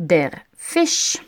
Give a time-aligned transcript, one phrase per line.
[0.00, 1.18] Der Fisch.